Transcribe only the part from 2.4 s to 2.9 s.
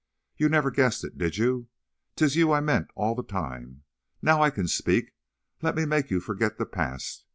I meant